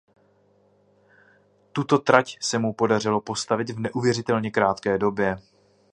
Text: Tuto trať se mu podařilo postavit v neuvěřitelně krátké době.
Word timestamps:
Tuto 1.71 1.99
trať 1.99 2.37
se 2.43 2.59
mu 2.59 2.73
podařilo 2.73 3.21
postavit 3.21 3.69
v 3.69 3.79
neuvěřitelně 3.79 4.51
krátké 4.51 4.97
době. 4.97 5.37